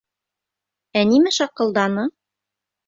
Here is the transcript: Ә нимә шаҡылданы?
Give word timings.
Ә 1.03 1.05
нимә 1.11 1.37
шаҡылданы? 1.39 2.11